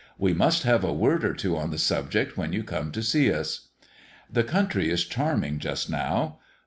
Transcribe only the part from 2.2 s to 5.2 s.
when you come to see us. The country is